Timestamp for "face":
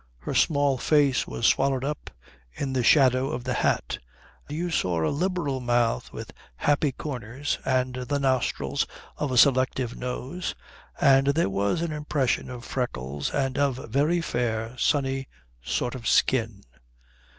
0.79-1.27